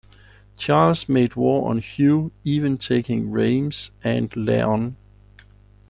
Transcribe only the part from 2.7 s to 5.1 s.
taking Rheims and Laon.